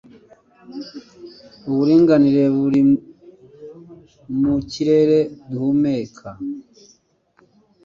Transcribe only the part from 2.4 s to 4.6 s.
buri mu